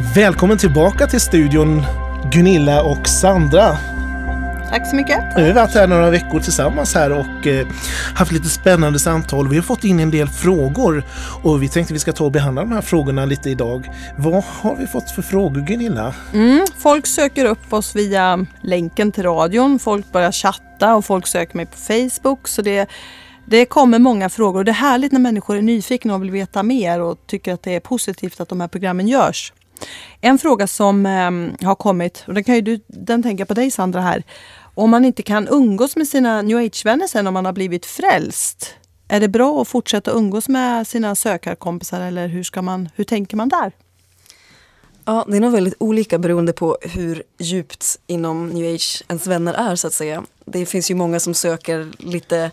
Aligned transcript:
Välkommen 0.00 0.58
tillbaka 0.58 1.06
till 1.06 1.20
studion 1.20 1.82
Gunilla 2.32 2.82
och 2.82 3.08
Sandra. 3.08 3.76
Tack 4.70 4.90
så 4.90 4.96
mycket. 4.96 5.18
Nu 5.36 5.42
har 5.42 5.46
vi 5.48 5.52
varit 5.52 5.74
här 5.74 5.86
några 5.86 6.10
veckor 6.10 6.40
tillsammans 6.40 6.94
här 6.94 7.12
och 7.12 7.46
eh, 7.46 7.66
haft 8.14 8.32
lite 8.32 8.48
spännande 8.48 8.98
samtal. 8.98 9.48
Vi 9.48 9.56
har 9.56 9.62
fått 9.62 9.84
in 9.84 10.00
en 10.00 10.10
del 10.10 10.28
frågor 10.28 11.04
och 11.42 11.62
vi 11.62 11.68
tänkte 11.68 11.94
vi 11.94 12.00
ska 12.00 12.12
ta 12.12 12.24
och 12.24 12.32
behandla 12.32 12.62
de 12.62 12.72
här 12.72 12.80
frågorna 12.80 13.24
lite 13.24 13.50
idag. 13.50 13.90
Vad 14.16 14.44
har 14.44 14.76
vi 14.76 14.86
fått 14.86 15.10
för 15.10 15.22
frågor 15.22 15.60
Gunilla? 15.60 16.14
Mm, 16.34 16.66
folk 16.78 17.06
söker 17.06 17.44
upp 17.44 17.72
oss 17.72 17.96
via 17.96 18.46
länken 18.62 19.12
till 19.12 19.22
radion, 19.22 19.78
folk 19.78 20.12
börjar 20.12 20.32
chatta 20.32 20.94
och 20.94 21.04
folk 21.04 21.26
söker 21.26 21.56
mig 21.56 21.66
på 21.66 21.76
Facebook. 21.76 22.48
Så 22.48 22.62
det, 22.62 22.88
det 23.46 23.64
kommer 23.64 23.98
många 23.98 24.28
frågor 24.28 24.58
och 24.58 24.64
det 24.64 24.70
är 24.70 24.74
härligt 24.74 25.12
när 25.12 25.20
människor 25.20 25.56
är 25.56 25.62
nyfikna 25.62 26.14
och 26.14 26.22
vill 26.22 26.30
veta 26.30 26.62
mer 26.62 27.00
och 27.00 27.26
tycker 27.26 27.52
att 27.54 27.62
det 27.62 27.74
är 27.74 27.80
positivt 27.80 28.40
att 28.40 28.48
de 28.48 28.60
här 28.60 28.68
programmen 28.68 29.08
görs. 29.08 29.52
En 30.20 30.38
fråga 30.38 30.66
som 30.66 31.06
eh, 31.06 31.66
har 31.66 31.74
kommit, 31.74 32.24
och 32.26 32.34
den, 32.34 32.44
kan 32.44 32.54
ju 32.54 32.60
du, 32.60 32.80
den 32.86 33.22
tänker 33.22 33.40
jag 33.40 33.48
på 33.48 33.54
dig 33.54 33.70
Sandra 33.70 34.00
här. 34.00 34.22
Om 34.74 34.90
man 34.90 35.04
inte 35.04 35.22
kan 35.22 35.48
umgås 35.48 35.96
med 35.96 36.08
sina 36.08 36.42
new 36.42 36.58
age-vänner 36.58 37.06
sen 37.06 37.26
om 37.26 37.34
man 37.34 37.44
har 37.44 37.52
blivit 37.52 37.86
frälst, 37.86 38.74
är 39.08 39.20
det 39.20 39.28
bra 39.28 39.62
att 39.62 39.68
fortsätta 39.68 40.10
umgås 40.10 40.48
med 40.48 40.86
sina 40.86 41.14
sökarkompisar 41.14 42.00
eller 42.00 42.28
hur, 42.28 42.42
ska 42.42 42.62
man, 42.62 42.88
hur 42.94 43.04
tänker 43.04 43.36
man 43.36 43.48
där? 43.48 43.72
Ja, 45.04 45.24
det 45.28 45.36
är 45.36 45.40
nog 45.40 45.52
väldigt 45.52 45.74
olika 45.78 46.18
beroende 46.18 46.52
på 46.52 46.78
hur 46.80 47.22
djupt 47.38 47.98
inom 48.06 48.48
new 48.48 48.74
age 48.74 49.02
ens 49.08 49.26
vänner 49.26 49.54
är 49.54 49.76
så 49.76 49.86
att 49.86 49.92
säga. 49.92 50.24
Det 50.44 50.66
finns 50.66 50.90
ju 50.90 50.94
många 50.94 51.20
som 51.20 51.34
söker 51.34 51.88
lite 51.98 52.50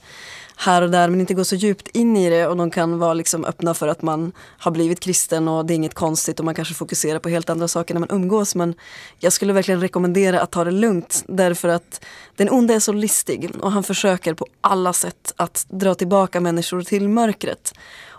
här 0.58 0.82
och 0.82 0.92
där 0.92 1.10
men 1.10 1.20
inte 1.20 1.34
går 1.34 1.44
så 1.44 1.56
djupt 1.56 1.88
in 1.88 2.18
i 2.18 2.30
det 2.30 2.48
och 2.48 2.58
de 2.58 2.72
kan 2.72 3.00
vara 3.00 3.14
liksom 3.14 3.46
öppna 3.46 3.74
för 3.74 3.88
att 3.88 4.02
man 4.02 4.32
har 4.58 4.72
blivit 4.72 5.00
kristen 5.00 5.48
och 5.48 5.66
det 5.66 5.74
är 5.74 5.76
inget 5.76 5.94
konstigt 5.94 6.40
och 6.40 6.46
man 6.46 6.56
kanske 6.56 6.74
fokuserar 6.74 7.20
på 7.20 7.30
helt 7.30 7.50
andra 7.50 7.68
saker 7.68 7.94
när 7.94 8.00
man 8.00 8.12
umgås 8.12 8.56
men 8.56 8.74
jag 9.20 9.34
skulle 9.34 9.54
verkligen 9.54 9.82
rekommendera 9.82 10.42
att 10.42 10.52
ta 10.52 10.64
det 10.64 10.72
lugnt 10.72 11.24
därför 11.28 11.70
att 11.70 12.06
den 12.36 12.50
onde 12.50 12.74
är 12.74 12.80
så 12.80 12.94
listig 12.94 13.52
och 13.62 13.72
han 13.72 13.84
försöker 13.84 14.34
på 14.34 14.48
alla 14.62 14.94
sätt 14.94 15.34
att 15.36 15.66
dra 15.70 15.96
tillbaka 15.96 16.40
människor 16.40 16.82
till 16.82 17.10
mörkret. 17.10 17.74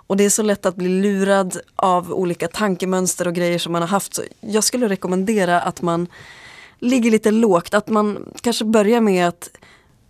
Och 0.08 0.16
det 0.16 0.24
är 0.24 0.30
så 0.30 0.42
lätt 0.42 0.66
att 0.66 0.76
bli 0.76 0.88
lurad 0.88 1.60
av 1.76 2.12
olika 2.12 2.48
tankemönster 2.48 3.26
och 3.26 3.34
grejer 3.34 3.58
som 3.58 3.72
man 3.72 3.82
har 3.82 3.88
haft. 3.88 4.14
Så 4.14 4.22
jag 4.40 4.64
skulle 4.64 4.88
rekommendera 4.88 5.60
att 5.60 5.82
man 5.82 6.06
ligger 6.78 7.10
lite 7.10 7.30
lågt, 7.30 7.74
att 7.74 7.88
man 7.88 8.32
kanske 8.40 8.64
börjar 8.64 9.00
med 9.00 9.28
att 9.28 9.50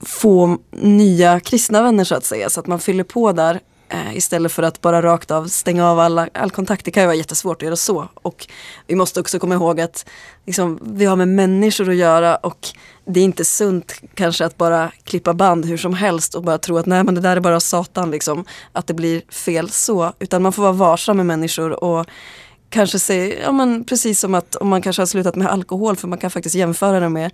få 0.02 0.58
nya 0.70 1.40
kristna 1.40 1.82
vänner 1.82 2.04
så 2.04 2.14
att 2.14 2.24
säga. 2.24 2.50
Så 2.50 2.60
att 2.60 2.66
man 2.66 2.80
fyller 2.80 3.04
på 3.04 3.32
där 3.32 3.60
eh, 3.88 4.16
istället 4.16 4.52
för 4.52 4.62
att 4.62 4.80
bara 4.80 5.02
rakt 5.02 5.30
av 5.30 5.46
stänga 5.46 5.90
av 5.90 6.00
alla, 6.00 6.28
all 6.34 6.50
kontakt. 6.50 6.84
Det 6.84 6.90
kan 6.90 7.02
ju 7.02 7.06
vara 7.06 7.16
jättesvårt 7.16 7.56
att 7.56 7.66
göra 7.66 7.76
så. 7.76 8.08
Och 8.14 8.46
vi 8.86 8.94
måste 8.94 9.20
också 9.20 9.38
komma 9.38 9.54
ihåg 9.54 9.80
att 9.80 10.06
liksom, 10.46 10.78
vi 10.82 11.04
har 11.04 11.16
med 11.16 11.28
människor 11.28 11.90
att 11.90 11.96
göra 11.96 12.36
och 12.36 12.68
det 13.06 13.20
är 13.20 13.24
inte 13.24 13.44
sunt 13.44 13.94
kanske 14.14 14.44
att 14.44 14.56
bara 14.56 14.92
klippa 15.04 15.34
band 15.34 15.64
hur 15.64 15.76
som 15.76 15.94
helst 15.94 16.34
och 16.34 16.42
bara 16.42 16.58
tro 16.58 16.78
att 16.78 16.86
nej 16.86 17.04
men 17.04 17.14
det 17.14 17.20
där 17.20 17.36
är 17.36 17.40
bara 17.40 17.60
satan 17.60 18.10
liksom. 18.10 18.44
Att 18.72 18.86
det 18.86 18.94
blir 18.94 19.22
fel 19.28 19.70
så. 19.70 20.12
Utan 20.18 20.42
man 20.42 20.52
får 20.52 20.62
vara 20.62 20.72
varsam 20.72 21.16
med 21.16 21.26
människor 21.26 21.84
och 21.84 22.06
kanske 22.70 22.98
se, 22.98 23.40
ja 23.42 23.52
men 23.52 23.84
precis 23.84 24.20
som 24.20 24.34
att 24.34 24.56
om 24.56 24.68
man 24.68 24.82
kanske 24.82 25.02
har 25.02 25.06
slutat 25.06 25.36
med 25.36 25.48
alkohol 25.48 25.96
för 25.96 26.08
man 26.08 26.18
kan 26.18 26.30
faktiskt 26.30 26.54
jämföra 26.54 27.00
det 27.00 27.08
med 27.08 27.30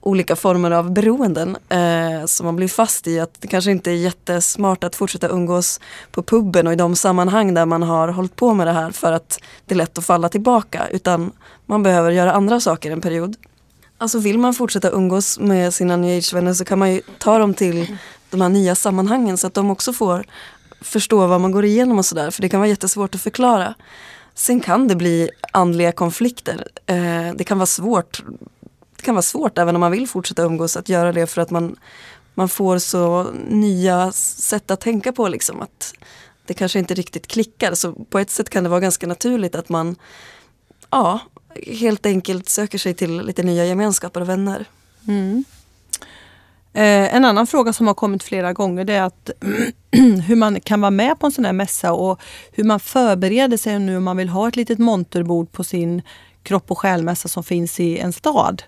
olika 0.00 0.36
former 0.36 0.70
av 0.70 0.92
beroenden 0.92 1.56
eh, 1.68 2.26
som 2.26 2.46
man 2.46 2.56
blir 2.56 2.68
fast 2.68 3.06
i. 3.06 3.20
Att 3.20 3.40
det 3.40 3.48
kanske 3.48 3.70
inte 3.70 3.90
är 3.90 3.94
jättesmart 3.94 4.84
att 4.84 4.96
fortsätta 4.96 5.28
umgås 5.28 5.80
på 6.10 6.22
puben 6.22 6.66
och 6.66 6.72
i 6.72 6.76
de 6.76 6.96
sammanhang 6.96 7.54
där 7.54 7.66
man 7.66 7.82
har 7.82 8.08
hållit 8.08 8.36
på 8.36 8.54
med 8.54 8.66
det 8.66 8.72
här 8.72 8.90
för 8.90 9.12
att 9.12 9.40
det 9.66 9.74
är 9.74 9.76
lätt 9.76 9.98
att 9.98 10.04
falla 10.04 10.28
tillbaka. 10.28 10.88
Utan 10.90 11.32
man 11.66 11.82
behöver 11.82 12.10
göra 12.10 12.32
andra 12.32 12.60
saker 12.60 12.90
en 12.90 13.00
period. 13.00 13.36
Alltså 13.98 14.18
vill 14.18 14.38
man 14.38 14.54
fortsätta 14.54 14.90
umgås 14.90 15.38
med 15.38 15.74
sina 15.74 15.96
new 15.96 16.18
age-vänner 16.18 16.54
så 16.54 16.64
kan 16.64 16.78
man 16.78 16.92
ju 16.92 17.00
ta 17.18 17.38
dem 17.38 17.54
till 17.54 17.96
de 18.30 18.40
här 18.40 18.48
nya 18.48 18.74
sammanhangen 18.74 19.38
så 19.38 19.46
att 19.46 19.54
de 19.54 19.70
också 19.70 19.92
får 19.92 20.24
förstå 20.80 21.26
vad 21.26 21.40
man 21.40 21.52
går 21.52 21.64
igenom 21.64 21.98
och 21.98 22.04
sådär. 22.04 22.30
För 22.30 22.42
det 22.42 22.48
kan 22.48 22.60
vara 22.60 22.68
jättesvårt 22.68 23.14
att 23.14 23.20
förklara. 23.20 23.74
Sen 24.38 24.60
kan 24.60 24.88
det 24.88 24.96
bli 24.96 25.30
andliga 25.52 25.92
konflikter. 25.92 26.68
Eh, 26.86 27.34
det 27.34 27.44
kan 27.44 27.58
vara 27.58 27.66
svårt 27.66 28.22
det 28.98 29.02
kan 29.02 29.14
vara 29.14 29.22
svårt 29.22 29.58
även 29.58 29.74
om 29.74 29.80
man 29.80 29.92
vill 29.92 30.08
fortsätta 30.08 30.42
umgås 30.42 30.76
att 30.76 30.88
göra 30.88 31.12
det 31.12 31.26
för 31.26 31.40
att 31.42 31.50
man, 31.50 31.76
man 32.34 32.48
får 32.48 32.78
så 32.78 33.30
nya 33.48 34.12
sätt 34.12 34.70
att 34.70 34.80
tänka 34.80 35.12
på 35.12 35.28
liksom 35.28 35.62
att 35.62 35.94
det 36.46 36.54
kanske 36.54 36.78
inte 36.78 36.94
riktigt 36.94 37.26
klickar. 37.26 37.74
Så 37.74 37.92
på 37.92 38.18
ett 38.18 38.30
sätt 38.30 38.50
kan 38.50 38.64
det 38.64 38.70
vara 38.70 38.80
ganska 38.80 39.06
naturligt 39.06 39.54
att 39.54 39.68
man 39.68 39.96
ja, 40.90 41.20
helt 41.66 42.06
enkelt 42.06 42.48
söker 42.48 42.78
sig 42.78 42.94
till 42.94 43.22
lite 43.22 43.42
nya 43.42 43.64
gemenskaper 43.64 44.20
och 44.20 44.28
vänner. 44.28 44.64
Mm. 45.08 45.44
Eh, 46.72 47.14
en 47.14 47.24
annan 47.24 47.46
fråga 47.46 47.72
som 47.72 47.86
har 47.86 47.94
kommit 47.94 48.22
flera 48.22 48.52
gånger 48.52 48.84
det 48.84 48.94
är 48.94 49.02
att 49.02 49.30
hur 50.26 50.36
man 50.36 50.60
kan 50.60 50.80
vara 50.80 50.90
med 50.90 51.18
på 51.18 51.26
en 51.26 51.32
sån 51.32 51.44
här 51.44 51.52
mässa 51.52 51.92
och 51.92 52.20
hur 52.52 52.64
man 52.64 52.80
förbereder 52.80 53.56
sig 53.56 53.78
nu 53.78 53.96
om 53.96 54.04
man 54.04 54.16
vill 54.16 54.28
ha 54.28 54.48
ett 54.48 54.56
litet 54.56 54.78
monterbord 54.78 55.52
på 55.52 55.64
sin 55.64 56.02
kropp 56.42 56.70
och 56.70 56.78
själmässa 56.78 57.28
som 57.28 57.44
finns 57.44 57.80
i 57.80 57.98
en 57.98 58.12
stad. 58.12 58.62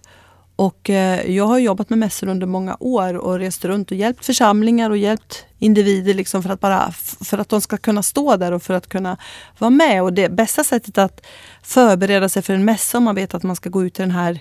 Och 0.57 0.91
eh, 0.91 1.31
jag 1.31 1.45
har 1.45 1.59
jobbat 1.59 1.91
med 1.91 1.99
mässor 1.99 2.29
under 2.29 2.47
många 2.47 2.77
år 2.81 3.15
och 3.15 3.39
rest 3.39 3.65
runt 3.65 3.91
och 3.91 3.97
hjälpt 3.97 4.25
församlingar 4.27 4.91
och 4.91 4.97
hjälpt 4.97 5.45
individer 5.59 6.15
liksom 6.15 6.43
för, 6.43 6.51
att 6.51 6.61
bara, 6.61 6.93
för 7.25 7.39
att 7.39 7.49
de 7.49 7.61
ska 7.61 7.77
kunna 7.77 8.03
stå 8.03 8.37
där 8.37 8.53
och 8.53 8.63
för 8.63 8.75
att 8.75 8.89
kunna 8.89 9.17
vara 9.59 9.71
med. 9.71 10.03
Och 10.03 10.13
Det 10.13 10.29
bästa 10.29 10.65
sättet 10.65 10.99
att 10.99 11.27
förbereda 11.63 12.29
sig 12.29 12.43
för 12.43 12.55
en 12.55 12.65
mässa 12.65 12.99
om 12.99 13.05
man 13.05 13.15
vet 13.15 13.35
att 13.35 13.43
man 13.43 13.57
ska 13.57 13.71
gå 13.71 13.85
ut 13.85 13.99
i 13.99 14.03
den 14.03 14.11
här, 14.11 14.41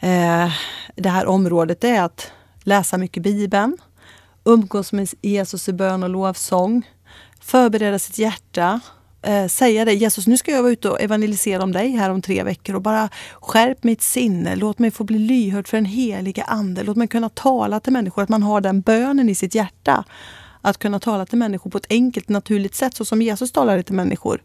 eh, 0.00 0.52
det 0.96 1.08
här 1.08 1.26
området 1.26 1.84
är 1.84 2.02
att 2.02 2.32
läsa 2.62 2.98
mycket 2.98 3.22
Bibeln, 3.22 3.76
umgås 4.44 4.92
med 4.92 5.08
Jesus 5.22 5.68
i 5.68 5.72
bön 5.72 6.02
och 6.02 6.10
lovsång, 6.10 6.88
förbereda 7.40 7.98
sitt 7.98 8.18
hjärta, 8.18 8.80
eh, 9.22 9.46
säga 9.46 9.84
det. 9.84 9.94
Jesus, 9.94 10.26
nu 10.26 10.36
ska 10.36 10.50
jag 10.50 10.62
vara 10.62 10.72
ute 10.72 10.90
och 10.90 11.00
evangelisera 11.00 11.62
om 11.62 11.72
dig 11.72 11.90
här 11.90 12.10
om 12.10 12.22
tre 12.22 12.42
veckor 12.42 12.74
och 12.74 12.82
bara 12.82 13.08
skärp 13.40 13.84
mitt 13.84 14.02
sinne. 14.02 14.56
Låt 14.56 14.78
mig 14.78 14.90
få 14.90 15.04
bli 15.04 15.18
lyhörd 15.18 15.68
för 15.68 15.76
den 15.76 15.84
heliga 15.84 16.44
Ande. 16.44 16.82
Låt 16.82 16.96
mig 16.96 17.08
kunna 17.08 17.28
tala 17.28 17.80
till 17.80 17.92
människor, 17.92 18.22
att 18.22 18.28
man 18.28 18.42
har 18.42 18.60
den 18.60 18.80
bönen 18.80 19.28
i 19.28 19.34
sitt 19.34 19.54
hjärta. 19.54 20.04
Att 20.62 20.78
kunna 20.78 21.00
tala 21.00 21.26
till 21.26 21.38
människor 21.38 21.70
på 21.70 21.78
ett 21.78 21.86
enkelt, 21.90 22.28
naturligt 22.28 22.74
sätt, 22.74 22.96
så 22.96 23.04
som 23.04 23.22
Jesus 23.22 23.52
talade 23.52 23.82
till 23.82 23.94
människor. 23.94 24.42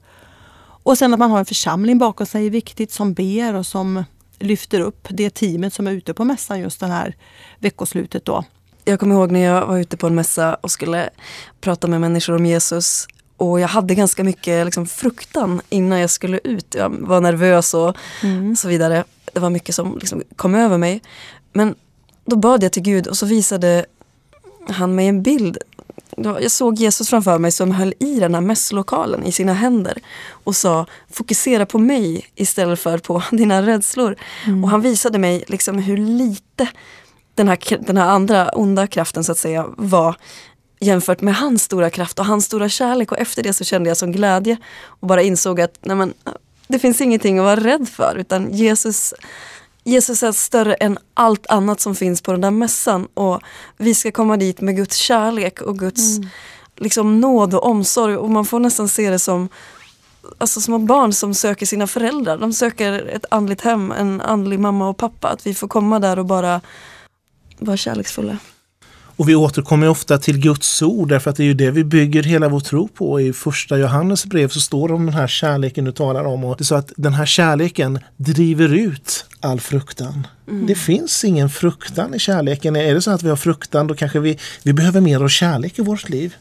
Och 0.83 0.97
sen 0.97 1.13
att 1.13 1.19
man 1.19 1.31
har 1.31 1.39
en 1.39 1.45
församling 1.45 1.97
bakom 1.97 2.27
sig 2.27 2.45
är 2.45 2.49
viktigt 2.49 2.91
som 2.91 3.13
ber 3.13 3.53
och 3.53 3.65
som 3.65 4.03
lyfter 4.39 4.79
upp 4.79 5.07
det 5.09 5.29
teamet 5.29 5.73
som 5.73 5.87
är 5.87 5.91
ute 5.91 6.13
på 6.13 6.25
mässan 6.25 6.59
just 6.59 6.79
det 6.79 6.87
här 6.87 7.15
veckoslutet 7.59 8.25
då. 8.25 8.43
Jag 8.85 8.99
kommer 8.99 9.15
ihåg 9.15 9.31
när 9.31 9.39
jag 9.39 9.67
var 9.67 9.77
ute 9.77 9.97
på 9.97 10.07
en 10.07 10.15
mässa 10.15 10.55
och 10.55 10.71
skulle 10.71 11.09
prata 11.61 11.87
med 11.87 12.01
människor 12.01 12.35
om 12.35 12.45
Jesus 12.45 13.07
och 13.37 13.59
jag 13.59 13.67
hade 13.67 13.95
ganska 13.95 14.23
mycket 14.23 14.65
liksom, 14.65 14.87
fruktan 14.87 15.61
innan 15.69 15.99
jag 15.99 16.09
skulle 16.09 16.39
ut. 16.43 16.75
Jag 16.75 16.89
var 16.89 17.21
nervös 17.21 17.73
och 17.73 17.95
mm. 18.23 18.55
så 18.55 18.67
vidare. 18.67 19.03
Det 19.33 19.39
var 19.39 19.49
mycket 19.49 19.75
som 19.75 19.97
liksom, 19.97 20.23
kom 20.35 20.55
över 20.55 20.77
mig. 20.77 21.01
Men 21.53 21.75
då 22.25 22.35
bad 22.35 22.63
jag 22.63 22.71
till 22.71 22.81
Gud 22.81 23.07
och 23.07 23.17
så 23.17 23.25
visade 23.25 23.85
han 24.69 24.95
mig 24.95 25.07
en 25.07 25.23
bild. 25.23 25.57
Jag 26.17 26.51
såg 26.51 26.75
Jesus 26.75 27.09
framför 27.09 27.37
mig 27.37 27.51
som 27.51 27.71
höll 27.71 27.93
i 27.99 28.19
den 28.19 28.33
här 28.33 28.41
mässlokalen 28.41 29.23
i 29.23 29.31
sina 29.31 29.53
händer 29.53 29.97
och 30.29 30.55
sa 30.55 30.85
fokusera 31.11 31.65
på 31.65 31.77
mig 31.77 32.25
istället 32.35 32.79
för 32.79 32.97
på 32.97 33.23
dina 33.31 33.61
rädslor. 33.61 34.15
Mm. 34.45 34.63
Och 34.63 34.69
han 34.69 34.81
visade 34.81 35.17
mig 35.17 35.43
liksom 35.47 35.77
hur 35.77 35.97
lite 35.97 36.67
den 37.35 37.47
här, 37.47 37.77
den 37.85 37.97
här 37.97 38.07
andra 38.07 38.49
onda 38.49 38.87
kraften 38.87 39.23
så 39.23 39.31
att 39.31 39.37
säga 39.37 39.65
var 39.77 40.15
jämfört 40.79 41.21
med 41.21 41.35
hans 41.35 41.63
stora 41.63 41.89
kraft 41.89 42.19
och 42.19 42.25
hans 42.25 42.45
stora 42.45 42.69
kärlek 42.69 43.11
och 43.11 43.17
efter 43.17 43.43
det 43.43 43.53
så 43.53 43.63
kände 43.63 43.89
jag 43.89 43.97
som 43.97 44.11
glädje 44.11 44.57
och 44.85 45.07
bara 45.07 45.21
insåg 45.21 45.61
att 45.61 45.79
nej 45.81 45.95
men, 45.95 46.13
det 46.67 46.79
finns 46.79 47.01
ingenting 47.01 47.39
att 47.39 47.45
vara 47.45 47.55
rädd 47.55 47.89
för 47.89 48.15
utan 48.17 48.53
Jesus 48.53 49.13
Jesus 49.87 50.23
är 50.23 50.31
större 50.31 50.73
än 50.73 50.97
allt 51.13 51.47
annat 51.47 51.79
som 51.79 51.95
finns 51.95 52.21
på 52.21 52.31
den 52.31 52.41
där 52.41 52.51
mässan 52.51 53.07
och 53.13 53.41
vi 53.77 53.95
ska 53.95 54.11
komma 54.11 54.37
dit 54.37 54.61
med 54.61 54.75
Guds 54.75 54.97
kärlek 54.97 55.61
och 55.61 55.79
Guds 55.79 56.17
mm. 56.17 56.29
liksom, 56.75 57.21
nåd 57.21 57.53
och 57.53 57.65
omsorg 57.65 58.17
och 58.17 58.29
man 58.29 58.45
får 58.45 58.59
nästan 58.59 58.87
se 58.87 59.09
det 59.09 59.19
som 59.19 59.49
alltså 60.37 60.61
små 60.61 60.77
barn 60.77 61.13
som 61.13 61.33
söker 61.33 61.65
sina 61.65 61.87
föräldrar. 61.87 62.37
De 62.37 62.53
söker 62.53 63.07
ett 63.07 63.25
andligt 63.31 63.61
hem, 63.61 63.91
en 63.91 64.21
andlig 64.21 64.59
mamma 64.59 64.89
och 64.89 64.97
pappa. 64.97 65.27
Att 65.27 65.47
vi 65.47 65.53
får 65.53 65.67
komma 65.67 65.99
där 65.99 66.19
och 66.19 66.25
bara 66.25 66.61
vara 67.59 67.77
kärleksfulla. 67.77 68.37
Och 69.17 69.29
vi 69.29 69.35
återkommer 69.35 69.89
ofta 69.89 70.17
till 70.17 70.37
Guds 70.37 70.81
ord 70.81 71.09
därför 71.09 71.29
att 71.29 71.35
det 71.35 71.43
är 71.43 71.45
ju 71.45 71.53
det 71.53 71.71
vi 71.71 71.83
bygger 71.83 72.23
hela 72.23 72.49
vår 72.49 72.59
tro 72.59 72.87
på. 72.87 73.21
I 73.21 73.33
första 73.33 73.77
Johannes 73.77 74.25
brev 74.25 74.49
så 74.49 74.59
står 74.59 74.87
det 74.87 74.93
om 74.93 75.05
den 75.05 75.15
här 75.15 75.27
kärleken 75.27 75.85
du 75.85 75.91
talar 75.91 76.25
om. 76.25 76.43
Och 76.43 76.57
det 76.57 76.61
är 76.61 76.65
så 76.65 76.75
att 76.75 76.91
den 76.95 77.13
här 77.13 77.25
kärleken 77.25 77.99
driver 78.17 78.73
ut 78.73 79.25
all 79.39 79.59
fruktan. 79.59 80.27
Mm. 80.47 80.67
Det 80.67 80.75
finns 80.75 81.23
ingen 81.23 81.49
fruktan 81.49 82.13
i 82.13 82.19
kärleken. 82.19 82.75
Är 82.75 82.93
det 82.93 83.01
så 83.01 83.11
att 83.11 83.23
vi 83.23 83.29
har 83.29 83.35
fruktan 83.35 83.87
då 83.87 83.95
kanske 83.95 84.19
vi, 84.19 84.39
vi 84.63 84.73
behöver 84.73 85.01
mer 85.01 85.23
av 85.23 85.27
kärlek 85.27 85.79
i 85.79 85.81
vårt 85.81 86.09
liv. 86.09 86.35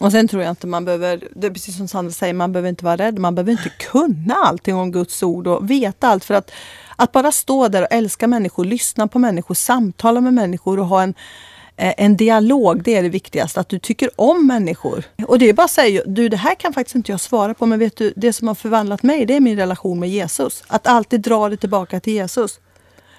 Och 0.00 0.12
sen 0.12 0.28
tror 0.28 0.42
jag 0.42 0.52
inte 0.52 0.66
man 0.66 0.84
behöver, 0.84 1.24
det 1.36 1.46
är 1.46 1.50
precis 1.50 1.76
som 1.76 1.88
Sandra 1.88 2.12
säger, 2.12 2.34
man 2.34 2.52
behöver 2.52 2.68
inte 2.68 2.84
vara 2.84 2.96
rädd. 2.96 3.18
Man 3.18 3.34
behöver 3.34 3.52
inte 3.52 3.70
kunna 3.78 4.34
allting 4.34 4.74
om 4.74 4.92
Guds 4.92 5.22
ord 5.22 5.46
och 5.46 5.70
veta 5.70 6.08
allt. 6.08 6.24
För 6.24 6.34
att, 6.34 6.50
att 6.96 7.12
bara 7.12 7.32
stå 7.32 7.68
där 7.68 7.82
och 7.82 7.88
älska 7.90 8.26
människor, 8.26 8.64
lyssna 8.64 9.08
på 9.08 9.18
människor, 9.18 9.54
samtala 9.54 10.20
med 10.20 10.34
människor 10.34 10.78
och 10.78 10.86
ha 10.86 11.02
en 11.02 11.14
en 11.78 12.16
dialog, 12.16 12.82
det 12.82 12.94
är 12.94 13.02
det 13.02 13.08
viktigaste. 13.08 13.60
Att 13.60 13.68
du 13.68 13.78
tycker 13.78 14.10
om 14.16 14.46
människor. 14.46 15.04
Och 15.26 15.38
det 15.38 15.48
är 15.48 15.52
bara 15.52 15.64
att 15.64 15.70
säga, 15.70 16.02
du 16.06 16.28
det 16.28 16.36
här 16.36 16.54
kan 16.54 16.72
faktiskt 16.72 16.94
inte 16.94 17.12
jag 17.12 17.20
svara 17.20 17.54
på 17.54 17.66
men 17.66 17.78
vet 17.78 17.96
du, 17.96 18.12
det 18.16 18.32
som 18.32 18.48
har 18.48 18.54
förvandlat 18.54 19.02
mig 19.02 19.26
det 19.26 19.34
är 19.34 19.40
min 19.40 19.56
relation 19.56 20.00
med 20.00 20.08
Jesus. 20.08 20.64
Att 20.66 20.86
alltid 20.86 21.20
dra 21.20 21.48
det 21.48 21.56
tillbaka 21.56 22.00
till 22.00 22.12
Jesus. 22.12 22.60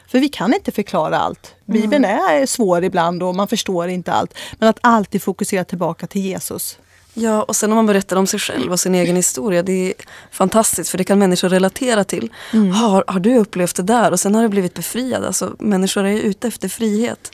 För 0.08 0.20
vi 0.20 0.30
kan 0.30 0.54
inte 0.54 0.72
förklara 0.72 1.20
allt. 1.20 1.56
Bibeln 1.66 2.06
mm. 2.06 2.42
är 2.42 2.46
svår 2.46 2.84
ibland 2.84 3.24
och 3.24 3.36
man 3.36 3.48
förstår 3.48 3.88
inte 3.88 4.12
allt. 4.12 4.34
Men 4.60 4.70
att 4.70 4.80
alltid 4.82 5.22
fokusera 5.22 5.64
tillbaka 5.64 6.08
till 6.08 6.22
Jesus. 6.22 6.78
Ja, 7.14 7.44
och 7.44 7.56
sen 7.56 7.72
om 7.72 7.76
man 7.76 7.86
berättar 7.86 8.16
om 8.16 8.28
sig 8.28 8.40
själv 8.40 8.72
och 8.72 8.80
sin 8.80 8.96
egen 8.96 9.16
historia. 9.16 9.64
Det 9.64 9.90
är 9.90 9.94
fantastiskt 10.32 10.90
för 10.90 10.98
det 10.98 11.04
kan 11.04 11.20
människor 11.20 11.50
relatera 11.50 12.04
till. 12.04 12.30
Mm. 12.54 12.72
Har, 12.72 13.04
har 13.08 13.20
du 13.20 13.38
upplevt 13.38 13.76
det 13.76 13.84
där? 13.84 14.12
Och 14.12 14.20
sen 14.20 14.36
har 14.36 14.42
du 14.42 14.50
blivit 14.50 14.74
befriad. 14.74 15.26
Alltså, 15.26 15.56
människor 15.60 16.06
är 16.06 16.18
ute 16.18 16.48
efter 16.48 16.70
frihet. 16.70 17.32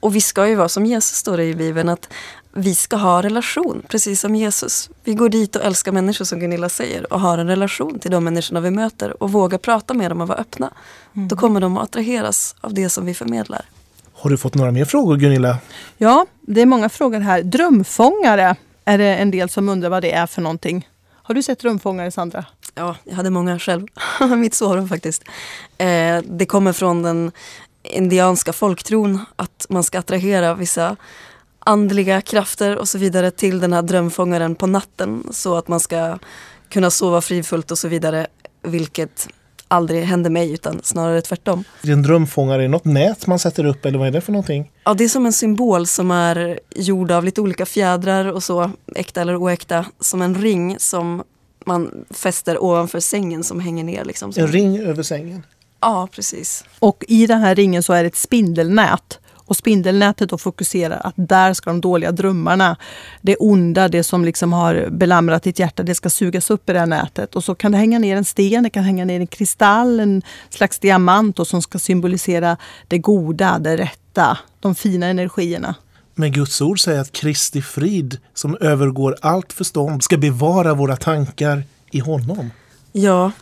Och 0.00 0.16
vi 0.16 0.20
ska 0.20 0.48
ju 0.48 0.54
vara 0.54 0.68
som 0.68 0.86
Jesus 0.86 1.16
står 1.16 1.36
det 1.36 1.44
i 1.44 1.54
Bibeln, 1.54 1.88
att 1.88 2.08
vi 2.52 2.74
ska 2.74 2.96
ha 2.96 3.22
relation, 3.22 3.82
precis 3.88 4.20
som 4.20 4.34
Jesus. 4.34 4.90
Vi 5.04 5.14
går 5.14 5.28
dit 5.28 5.56
och 5.56 5.64
älskar 5.64 5.92
människor 5.92 6.24
som 6.24 6.40
Gunilla 6.40 6.68
säger 6.68 7.12
och 7.12 7.20
har 7.20 7.38
en 7.38 7.46
relation 7.46 7.98
till 7.98 8.10
de 8.10 8.24
människorna 8.24 8.60
vi 8.60 8.70
möter 8.70 9.22
och 9.22 9.32
vågar 9.32 9.58
prata 9.58 9.94
med 9.94 10.10
dem 10.10 10.20
och 10.20 10.28
vara 10.28 10.38
öppna. 10.38 10.70
Mm. 11.16 11.28
Då 11.28 11.36
kommer 11.36 11.60
de 11.60 11.76
att 11.76 11.82
attraheras 11.84 12.56
av 12.60 12.74
det 12.74 12.88
som 12.88 13.06
vi 13.06 13.14
förmedlar. 13.14 13.64
Har 14.12 14.30
du 14.30 14.36
fått 14.36 14.54
några 14.54 14.70
mer 14.70 14.84
frågor 14.84 15.16
Gunilla? 15.16 15.58
Ja, 15.96 16.26
det 16.40 16.60
är 16.60 16.66
många 16.66 16.88
frågor 16.88 17.20
här. 17.20 17.42
Drömfångare 17.42 18.56
är 18.84 18.98
det 18.98 19.16
en 19.16 19.30
del 19.30 19.48
som 19.48 19.68
undrar 19.68 19.90
vad 19.90 20.02
det 20.02 20.12
är 20.12 20.26
för 20.26 20.42
någonting. 20.42 20.88
Har 21.28 21.34
du 21.34 21.42
sett 21.42 21.58
drömfångare 21.58 22.10
Sandra? 22.10 22.44
Ja, 22.74 22.96
jag 23.04 23.14
hade 23.14 23.30
många 23.30 23.58
själv. 23.58 23.86
Mitt 24.36 24.54
sovrum 24.54 24.88
faktiskt. 24.88 25.24
Eh, 25.78 26.18
det 26.24 26.46
kommer 26.46 26.72
från 26.72 27.02
den 27.02 27.32
indianska 27.90 28.52
folktron 28.52 29.20
att 29.36 29.66
man 29.68 29.82
ska 29.82 29.98
attrahera 29.98 30.54
vissa 30.54 30.96
andliga 31.58 32.20
krafter 32.20 32.76
och 32.76 32.88
så 32.88 32.98
vidare 32.98 33.30
till 33.30 33.60
den 33.60 33.72
här 33.72 33.82
drömfångaren 33.82 34.54
på 34.54 34.66
natten 34.66 35.24
så 35.30 35.56
att 35.56 35.68
man 35.68 35.80
ska 35.80 36.18
kunna 36.68 36.90
sova 36.90 37.20
frifullt 37.20 37.70
och 37.70 37.78
så 37.78 37.88
vidare. 37.88 38.26
Vilket 38.62 39.28
aldrig 39.68 40.04
hände 40.04 40.30
mig 40.30 40.52
utan 40.52 40.80
snarare 40.82 41.22
tvärtom. 41.22 41.64
Är 41.82 41.90
en 41.90 42.02
drömfångare 42.02 42.68
något 42.68 42.84
nät 42.84 43.26
man 43.26 43.38
sätter 43.38 43.64
upp 43.64 43.86
eller 43.86 43.98
vad 43.98 44.08
är 44.08 44.12
det 44.12 44.20
för 44.20 44.32
någonting? 44.32 44.70
Ja 44.84 44.94
det 44.94 45.04
är 45.04 45.08
som 45.08 45.26
en 45.26 45.32
symbol 45.32 45.86
som 45.86 46.10
är 46.10 46.60
gjord 46.74 47.10
av 47.10 47.24
lite 47.24 47.40
olika 47.40 47.66
fjädrar 47.66 48.32
och 48.32 48.42
så, 48.42 48.70
äkta 48.94 49.20
eller 49.20 49.42
oäkta, 49.42 49.86
som 50.00 50.22
en 50.22 50.34
ring 50.34 50.76
som 50.78 51.22
man 51.64 52.04
fäster 52.10 52.62
ovanför 52.62 53.00
sängen 53.00 53.44
som 53.44 53.60
hänger 53.60 53.84
ner. 53.84 54.04
Liksom. 54.04 54.32
En 54.36 54.48
ring 54.48 54.78
över 54.78 55.02
sängen? 55.02 55.42
Ja, 55.80 56.08
precis. 56.12 56.64
Och 56.78 57.04
i 57.08 57.26
den 57.26 57.40
här 57.40 57.54
ringen 57.54 57.82
så 57.82 57.92
är 57.92 58.02
det 58.02 58.06
ett 58.06 58.16
spindelnät. 58.16 59.18
Och 59.48 59.56
spindelnätet 59.56 60.30
då 60.30 60.38
fokuserar 60.38 61.00
att 61.04 61.14
där 61.16 61.54
ska 61.54 61.70
de 61.70 61.80
dåliga 61.80 62.12
drömmarna, 62.12 62.76
det 63.20 63.36
onda, 63.36 63.88
det 63.88 64.04
som 64.04 64.24
liksom 64.24 64.52
har 64.52 64.88
belamrat 64.90 65.42
ditt 65.42 65.58
hjärta, 65.58 65.82
det 65.82 65.94
ska 65.94 66.10
sugas 66.10 66.50
upp 66.50 66.70
i 66.70 66.72
det 66.72 66.78
här 66.78 66.86
nätet. 66.86 67.36
Och 67.36 67.44
så 67.44 67.54
kan 67.54 67.72
det 67.72 67.78
hänga 67.78 67.98
ner 67.98 68.16
en 68.16 68.24
sten, 68.24 68.62
det 68.62 68.70
kan 68.70 68.84
hänga 68.84 69.04
ner 69.04 69.20
en 69.20 69.26
kristall, 69.26 70.00
en 70.00 70.22
slags 70.50 70.78
diamant 70.78 71.38
och 71.38 71.46
som 71.46 71.62
ska 71.62 71.78
symbolisera 71.78 72.56
det 72.88 72.98
goda, 72.98 73.58
det 73.58 73.76
rätta, 73.76 74.38
de 74.60 74.74
fina 74.74 75.06
energierna. 75.06 75.74
Men 76.14 76.32
Guds 76.32 76.60
ord 76.60 76.80
säger 76.80 77.00
att 77.00 77.12
Kristi 77.12 77.62
frid 77.62 78.18
som 78.34 78.56
övergår 78.60 79.16
allt 79.22 79.52
förstånd 79.52 80.02
ska 80.02 80.16
bevara 80.16 80.74
våra 80.74 80.96
tankar 80.96 81.62
i 81.90 81.98
honom. 81.98 82.50
Ja, 82.92 83.32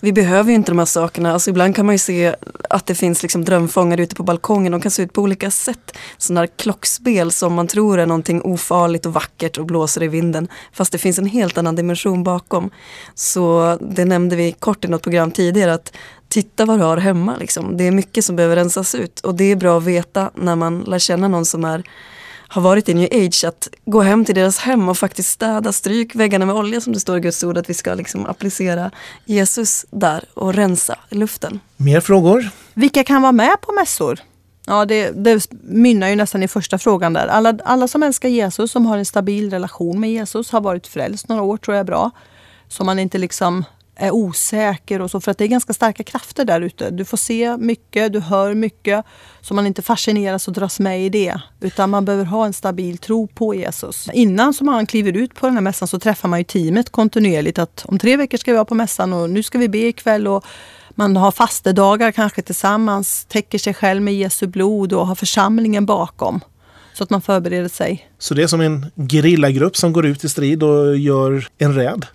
vi 0.00 0.12
behöver 0.12 0.50
ju 0.50 0.54
inte 0.54 0.70
de 0.70 0.78
här 0.78 0.86
sakerna. 0.86 1.32
Alltså 1.32 1.50
ibland 1.50 1.76
kan 1.76 1.86
man 1.86 1.94
ju 1.94 1.98
se 1.98 2.34
att 2.70 2.86
det 2.86 2.94
finns 2.94 3.22
liksom 3.22 3.44
drömfångare 3.44 4.02
ute 4.02 4.14
på 4.14 4.22
balkongen. 4.22 4.72
De 4.72 4.80
kan 4.80 4.90
se 4.90 5.02
ut 5.02 5.12
på 5.12 5.22
olika 5.22 5.50
sätt. 5.50 5.96
Sådana 6.18 6.40
här 6.40 6.46
klockspel 6.46 7.32
som 7.32 7.54
man 7.54 7.66
tror 7.66 7.98
är 7.98 8.06
någonting 8.06 8.42
ofarligt 8.42 9.06
och 9.06 9.12
vackert 9.12 9.58
och 9.58 9.66
blåser 9.66 10.02
i 10.02 10.08
vinden. 10.08 10.48
Fast 10.72 10.92
det 10.92 10.98
finns 10.98 11.18
en 11.18 11.26
helt 11.26 11.58
annan 11.58 11.76
dimension 11.76 12.24
bakom. 12.24 12.70
Så 13.14 13.78
det 13.80 14.04
nämnde 14.04 14.36
vi 14.36 14.52
kort 14.52 14.84
i 14.84 14.88
något 14.88 15.02
program 15.02 15.30
tidigare 15.30 15.74
att 15.74 15.92
titta 16.28 16.64
vad 16.64 16.78
du 16.78 16.84
har 16.84 16.96
hemma. 16.96 17.36
Liksom. 17.36 17.76
Det 17.76 17.84
är 17.84 17.90
mycket 17.90 18.24
som 18.24 18.36
behöver 18.36 18.56
rensas 18.56 18.94
ut 18.94 19.20
och 19.20 19.34
det 19.34 19.44
är 19.44 19.56
bra 19.56 19.78
att 19.78 19.84
veta 19.84 20.30
när 20.34 20.56
man 20.56 20.80
lär 20.80 20.98
känna 20.98 21.28
någon 21.28 21.44
som 21.44 21.64
är 21.64 21.82
har 22.54 22.62
varit 22.62 22.88
i 22.88 22.94
new 22.94 23.08
age 23.12 23.44
att 23.44 23.68
gå 23.84 24.00
hem 24.00 24.24
till 24.24 24.34
deras 24.34 24.58
hem 24.58 24.88
och 24.88 24.98
faktiskt 24.98 25.30
städa, 25.30 25.72
stryk 25.72 26.14
väggarna 26.14 26.46
med 26.46 26.54
olja 26.54 26.80
som 26.80 26.92
det 26.92 27.00
står 27.00 27.18
i 27.18 27.20
Guds 27.20 27.44
ord 27.44 27.58
att 27.58 27.70
vi 27.70 27.74
ska 27.74 27.94
liksom 27.94 28.26
applicera 28.26 28.90
Jesus 29.24 29.86
där 29.90 30.24
och 30.34 30.54
rensa 30.54 30.98
luften. 31.08 31.60
Mer 31.76 32.00
frågor? 32.00 32.48
Vilka 32.74 33.04
kan 33.04 33.22
vara 33.22 33.32
med 33.32 33.60
på 33.60 33.72
mässor? 33.72 34.20
Ja, 34.66 34.84
det, 34.84 35.10
det 35.10 35.46
mynnar 35.62 36.08
ju 36.08 36.16
nästan 36.16 36.42
i 36.42 36.48
första 36.48 36.78
frågan 36.78 37.12
där. 37.12 37.26
Alla, 37.26 37.58
alla 37.64 37.88
som 37.88 38.02
älskar 38.02 38.28
Jesus, 38.28 38.70
som 38.72 38.86
har 38.86 38.98
en 38.98 39.04
stabil 39.04 39.50
relation 39.50 40.00
med 40.00 40.12
Jesus, 40.12 40.50
har 40.50 40.60
varit 40.60 40.86
frälst 40.86 41.28
några 41.28 41.42
år 41.42 41.56
tror 41.56 41.74
jag 41.74 41.80
är 41.80 41.84
bra. 41.84 42.10
Så 42.68 42.84
man 42.84 42.98
inte 42.98 43.18
liksom 43.18 43.64
är 43.96 44.10
osäker 44.10 45.00
och 45.00 45.10
så. 45.10 45.20
För 45.20 45.30
att 45.30 45.38
det 45.38 45.44
är 45.44 45.48
ganska 45.48 45.72
starka 45.72 46.02
krafter 46.02 46.44
där 46.44 46.60
ute. 46.60 46.90
Du 46.90 47.04
får 47.04 47.16
se 47.16 47.56
mycket, 47.56 48.12
du 48.12 48.20
hör 48.20 48.54
mycket. 48.54 49.04
Så 49.40 49.54
man 49.54 49.66
inte 49.66 49.82
fascineras 49.82 50.48
och 50.48 50.54
dras 50.54 50.80
med 50.80 51.06
i 51.06 51.08
det. 51.08 51.40
Utan 51.60 51.90
man 51.90 52.04
behöver 52.04 52.24
ha 52.24 52.46
en 52.46 52.52
stabil 52.52 52.98
tro 52.98 53.26
på 53.26 53.54
Jesus. 53.54 54.08
Innan 54.12 54.54
som 54.54 54.66
man 54.66 54.86
kliver 54.86 55.16
ut 55.16 55.34
på 55.34 55.46
den 55.46 55.54
här 55.54 55.62
mässan 55.62 55.88
så 55.88 55.98
träffar 55.98 56.28
man 56.28 56.40
ju 56.40 56.44
teamet 56.44 56.90
kontinuerligt. 56.90 57.58
Att 57.58 57.84
om 57.88 57.98
tre 57.98 58.16
veckor 58.16 58.38
ska 58.38 58.50
vi 58.50 58.56
vara 58.56 58.64
på 58.64 58.74
mässan 58.74 59.12
och 59.12 59.30
nu 59.30 59.42
ska 59.42 59.58
vi 59.58 59.68
be 59.68 59.78
ikväll. 59.78 60.28
Och 60.28 60.44
man 60.90 61.16
har 61.16 61.30
fastedagar 61.30 62.12
kanske 62.12 62.42
tillsammans, 62.42 63.24
täcker 63.24 63.58
sig 63.58 63.74
själv 63.74 64.02
med 64.02 64.14
Jesu 64.14 64.46
blod 64.46 64.92
och 64.92 65.06
har 65.06 65.14
församlingen 65.14 65.86
bakom. 65.86 66.40
Så 66.94 67.04
att 67.04 67.10
man 67.10 67.22
förbereder 67.22 67.68
sig. 67.68 68.10
Så 68.18 68.34
det 68.34 68.42
är 68.42 68.46
som 68.46 68.60
en 68.60 68.86
gerillagrupp 69.10 69.76
som 69.76 69.92
går 69.92 70.06
ut 70.06 70.24
i 70.24 70.28
strid 70.28 70.62
och 70.62 70.96
gör 70.96 71.48
en 71.58 71.74
räd? 71.74 72.06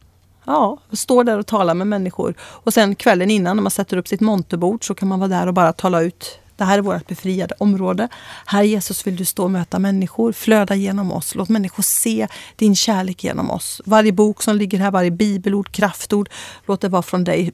Ja, 0.49 0.77
står 0.93 1.23
där 1.23 1.39
och 1.39 1.45
talar 1.45 1.73
med 1.73 1.87
människor. 1.87 2.35
Och 2.39 2.73
sen 2.73 2.95
kvällen 2.95 3.31
innan 3.31 3.57
när 3.57 3.63
man 3.63 3.71
sätter 3.71 3.97
upp 3.97 4.07
sitt 4.07 4.21
monterbord 4.21 4.87
så 4.87 4.93
kan 4.93 5.07
man 5.07 5.19
vara 5.19 5.29
där 5.29 5.47
och 5.47 5.53
bara 5.53 5.73
tala 5.73 6.01
ut 6.01 6.39
det 6.59 6.65
här 6.65 6.77
är 6.77 6.81
vårt 6.81 7.07
befriade 7.07 7.55
område. 7.57 8.07
Här 8.45 8.63
Jesus 8.63 9.07
vill 9.07 9.15
du 9.15 9.25
stå 9.25 9.43
och 9.43 9.51
möta 9.51 9.79
människor, 9.79 10.31
flöda 10.31 10.75
genom 10.75 11.11
oss. 11.11 11.35
Låt 11.35 11.49
människor 11.49 11.83
se 11.83 12.27
din 12.55 12.75
kärlek 12.75 13.23
genom 13.23 13.51
oss. 13.51 13.81
Varje 13.85 14.11
bok 14.11 14.43
som 14.43 14.55
ligger 14.55 14.79
här, 14.79 14.91
varje 14.91 15.11
bibelord, 15.11 15.71
kraftord, 15.71 16.29
låt 16.65 16.81
det 16.81 16.89
vara 16.89 17.01
från 17.01 17.23
dig. 17.23 17.51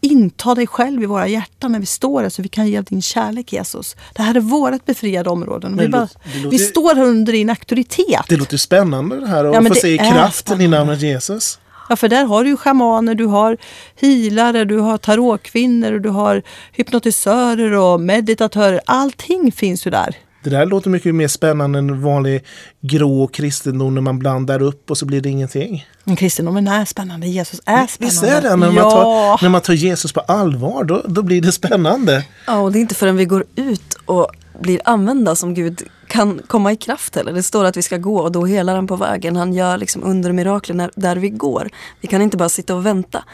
Inta 0.00 0.54
dig 0.54 0.66
själv 0.66 1.02
i 1.02 1.06
våra 1.06 1.28
hjärtan 1.28 1.72
när 1.72 1.80
vi 1.80 1.86
står 1.86 2.22
här 2.22 2.28
så 2.28 2.42
vi 2.42 2.48
kan 2.48 2.68
ge 2.68 2.80
din 2.80 3.02
kärlek 3.02 3.52
Jesus. 3.52 3.96
Det 4.14 4.22
här 4.22 4.34
är 4.34 4.40
vårt 4.40 4.84
befriade 4.84 5.30
område. 5.30 5.68
Vi, 5.78 5.88
bara, 5.88 6.00
låter, 6.00 6.50
vi 6.50 6.58
står 6.58 6.94
här 6.94 7.04
under 7.04 7.32
din 7.32 7.50
auktoritet. 7.50 8.24
Det 8.28 8.36
låter 8.36 8.56
spännande 8.56 9.20
det 9.20 9.26
här 9.26 9.44
att 9.44 9.54
ja, 9.54 9.62
få 9.68 9.74
se 9.74 9.98
kraften 9.98 10.60
i 10.60 10.68
namnet 10.68 11.02
Jesus. 11.02 11.58
Ja, 11.88 11.96
för 11.96 12.08
där 12.08 12.24
har 12.24 12.44
du 12.44 12.50
ju 12.50 12.56
schamaner, 12.56 13.14
du 13.14 13.26
har 13.26 13.56
hilare, 13.96 14.64
du 14.64 14.78
har 14.78 14.98
tarotkvinnor, 14.98 15.98
du 15.98 16.08
har 16.08 16.42
hypnotisörer 16.72 17.72
och 17.72 18.00
meditatörer. 18.00 18.80
Allting 18.86 19.52
finns 19.52 19.86
ju 19.86 19.90
där. 19.90 20.16
Det 20.42 20.50
där 20.50 20.66
låter 20.66 20.90
mycket 20.90 21.14
mer 21.14 21.28
spännande 21.28 21.78
än 21.78 22.02
vanlig 22.02 22.44
grå 22.80 23.26
kristendom 23.26 23.94
när 23.94 24.00
man 24.00 24.18
blandar 24.18 24.62
upp 24.62 24.90
och 24.90 24.98
så 24.98 25.06
blir 25.06 25.20
det 25.20 25.28
ingenting. 25.28 25.86
Men 26.04 26.16
kristendomen 26.16 26.68
är 26.68 26.84
spännande, 26.84 27.26
Jesus 27.26 27.60
är 27.64 27.86
spännande. 27.86 27.88
Visst 27.98 28.22
är 28.22 28.42
det? 28.42 28.56
När, 28.56 28.66
ja. 28.66 28.72
man, 28.72 28.90
tar, 28.90 29.42
när 29.42 29.48
man 29.48 29.60
tar 29.60 29.72
Jesus 29.72 30.12
på 30.12 30.20
allvar, 30.20 30.84
då, 30.84 31.02
då 31.08 31.22
blir 31.22 31.40
det 31.40 31.52
spännande. 31.52 32.24
Ja, 32.46 32.58
och 32.58 32.72
det 32.72 32.78
är 32.78 32.80
inte 32.80 32.94
förrän 32.94 33.16
vi 33.16 33.24
går 33.24 33.44
ut 33.56 33.94
och 34.06 34.30
blir 34.60 34.80
använda 34.84 35.36
som 35.36 35.54
Gud 35.54 35.82
kan 36.08 36.40
komma 36.46 36.72
i 36.72 36.76
kraft 36.76 37.16
heller. 37.16 37.32
Det 37.32 37.42
står 37.42 37.64
att 37.64 37.76
vi 37.76 37.82
ska 37.82 37.96
gå 37.96 38.18
och 38.18 38.32
då 38.32 38.46
helar 38.46 38.74
han 38.74 38.86
på 38.86 38.96
vägen. 38.96 39.36
Han 39.36 39.52
gör 39.52 39.76
liksom 39.76 40.04
under 40.04 40.32
mirakler 40.32 40.90
där 40.94 41.16
vi 41.16 41.28
går. 41.28 41.70
Vi 42.00 42.08
kan 42.08 42.22
inte 42.22 42.36
bara 42.36 42.48
sitta 42.48 42.74
och 42.74 42.86
vänta. 42.86 43.24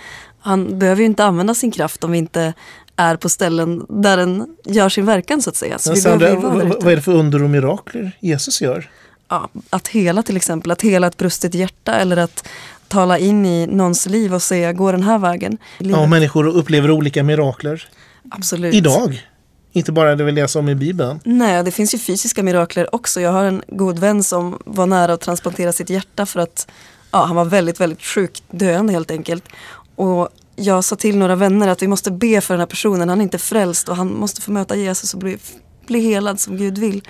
Han 0.40 0.78
behöver 0.78 1.00
ju 1.00 1.06
inte 1.06 1.24
använda 1.24 1.54
sin 1.54 1.70
kraft 1.70 2.04
om 2.04 2.12
vi 2.12 2.18
inte 2.18 2.52
är 2.96 3.16
på 3.16 3.28
ställen 3.28 3.86
där 3.88 4.16
den 4.16 4.56
gör 4.64 4.88
sin 4.88 5.06
verkan 5.06 5.42
så 5.42 5.50
att 5.50 5.56
säga. 5.56 5.78
Så 5.78 5.96
Sandra, 5.96 6.34
vad 6.34 6.92
är 6.92 6.96
det 6.96 7.02
för 7.02 7.12
under 7.12 7.42
och 7.42 7.50
mirakler 7.50 8.12
Jesus 8.20 8.60
gör? 8.60 8.90
Ja, 9.28 9.48
att 9.70 9.88
hela 9.88 10.22
till 10.22 10.36
exempel, 10.36 10.70
att 10.70 10.82
hela 10.82 11.06
ett 11.06 11.16
brustet 11.16 11.54
hjärta 11.54 11.94
eller 11.94 12.16
att 12.16 12.48
tala 12.88 13.18
in 13.18 13.46
i 13.46 13.66
någons 13.66 14.06
liv 14.06 14.34
och 14.34 14.42
säga 14.42 14.72
gå 14.72 14.92
den 14.92 15.02
här 15.02 15.18
vägen. 15.18 15.58
Ja, 15.78 16.06
människor 16.06 16.46
upplever 16.46 16.90
olika 16.90 17.22
mirakler. 17.22 17.88
Absolut. 18.30 18.74
Idag. 18.74 19.26
Inte 19.76 19.92
bara 19.92 20.14
det 20.14 20.24
vi 20.24 20.32
läser 20.32 20.60
om 20.60 20.68
i 20.68 20.74
Bibeln. 20.74 21.20
Nej, 21.24 21.64
det 21.64 21.70
finns 21.70 21.94
ju 21.94 21.98
fysiska 21.98 22.42
mirakler 22.42 22.94
också. 22.94 23.20
Jag 23.20 23.32
har 23.32 23.44
en 23.44 23.62
god 23.68 23.98
vän 23.98 24.22
som 24.22 24.58
var 24.64 24.86
nära 24.86 25.12
att 25.12 25.20
transplantera 25.20 25.72
sitt 25.72 25.90
hjärta 25.90 26.26
för 26.26 26.40
att 26.40 26.68
ja, 27.10 27.24
han 27.24 27.36
var 27.36 27.44
väldigt, 27.44 27.80
väldigt 27.80 28.02
sjukt 28.02 28.42
döende 28.50 28.92
helt 28.92 29.10
enkelt. 29.10 29.44
Och 29.96 30.28
jag 30.56 30.84
sa 30.84 30.96
till 30.96 31.18
några 31.18 31.36
vänner 31.36 31.68
att 31.68 31.82
vi 31.82 31.88
måste 31.88 32.10
be 32.10 32.40
för 32.40 32.54
den 32.54 32.60
här 32.60 32.66
personen. 32.66 33.08
Han 33.08 33.18
är 33.18 33.22
inte 33.22 33.38
frälst 33.38 33.88
och 33.88 33.96
han 33.96 34.14
måste 34.14 34.40
få 34.40 34.52
möta 34.52 34.76
Jesus 34.76 35.14
och 35.14 35.20
bli, 35.20 35.38
bli 35.86 36.00
helad 36.00 36.40
som 36.40 36.56
Gud 36.56 36.78
vill. 36.78 37.02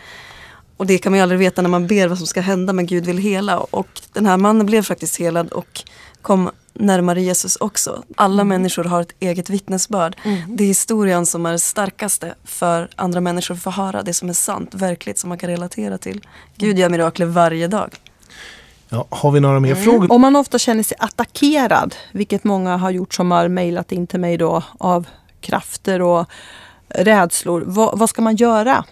Och 0.77 0.87
det 0.87 0.99
kan 0.99 1.13
man 1.13 1.19
ju 1.19 1.23
aldrig 1.23 1.39
veta 1.39 1.63
när 1.63 1.71
man 1.71 1.87
ber 1.87 2.09
vad 2.09 2.19
som 2.19 2.27
ska 2.27 2.41
hända 2.41 2.73
men 2.73 2.87
Gud 2.87 3.07
vill 3.07 3.19
hela. 3.19 3.59
Och 3.59 3.89
den 4.13 4.27
här 4.27 4.37
mannen 4.37 4.67
blev 4.67 4.83
faktiskt 4.83 5.17
helad 5.17 5.53
och 5.53 5.83
kom 6.23 6.51
närmare 6.75 7.23
Jesus 7.23 7.57
också. 7.57 8.03
Alla 8.17 8.45
människor 8.45 8.85
har 8.85 9.01
ett 9.01 9.15
eget 9.21 9.51
vittnesbörd. 9.51 10.17
Det 10.49 10.65
är 10.65 10.69
historien 10.69 11.27
som 11.27 11.47
är 11.47 11.57
starkaste 11.57 12.35
för 12.45 12.89
andra 12.97 13.21
människor 13.21 13.55
att 13.55 13.63
få 13.63 13.71
höra 13.71 14.03
det 14.03 14.15
som 14.15 14.29
är 14.29 14.33
sant, 14.33 14.75
verkligt, 14.75 15.19
som 15.19 15.29
man 15.29 15.39
kan 15.39 15.51
relatera 15.51 15.99
till. 15.99 16.21
Gud 16.57 16.79
gör 16.79 16.89
mirakler 16.89 17.27
varje 17.27 17.69
dag. 17.69 17.95
Ja, 18.89 19.07
har 19.11 19.31
vi 19.31 19.41
några 19.41 19.61
mer 19.61 19.75
frågor? 19.75 20.13
Om 20.13 20.21
man 20.21 20.37
ofta 20.37 20.59
känner 20.59 20.83
sig 20.83 20.97
attackerad, 21.01 21.95
vilket 22.13 22.45
många 22.45 22.77
har 22.77 22.91
gjort 22.91 23.15
som 23.15 23.31
har 23.31 23.49
mejlat 23.49 23.93
in 23.93 24.07
till 24.07 24.21
mig 24.21 24.37
då 24.37 24.63
av 24.79 25.07
krafter 25.41 26.03
och 26.03 26.27
rädslor. 26.89 27.63
Vad, 27.67 27.99
vad 27.99 28.11
ska 28.11 28.23
man 28.23 28.37
göra? 28.37 28.85